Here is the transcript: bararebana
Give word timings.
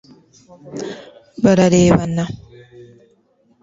bararebana 1.43 2.15